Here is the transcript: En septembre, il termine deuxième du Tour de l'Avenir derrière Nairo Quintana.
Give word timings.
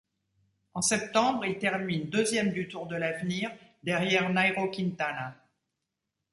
En 0.73 0.81
septembre, 0.81 1.45
il 1.45 1.59
termine 1.59 2.09
deuxième 2.09 2.51
du 2.53 2.67
Tour 2.67 2.87
de 2.87 2.95
l'Avenir 2.95 3.51
derrière 3.83 4.33
Nairo 4.33 4.67
Quintana. 4.67 5.35